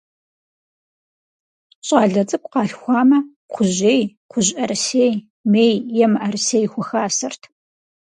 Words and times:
ЩӀалэ 1.85 2.23
цӀыкӀу 2.29 2.51
къалъхуамэ, 2.53 3.19
кхъужьей, 3.49 4.01
кхъужьӀэрысей, 4.29 5.13
мей 5.51 5.73
е 6.03 6.05
мыӀэрысей 6.11 6.65
хухасэрт. 6.71 7.41